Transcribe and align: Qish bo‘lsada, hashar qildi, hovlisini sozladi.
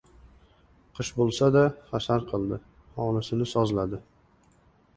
Qish 0.99 1.11
bo‘lsada, 1.17 1.61
hashar 1.93 2.25
qildi, 2.33 2.59
hovlisini 2.99 3.51
sozladi. 3.55 4.05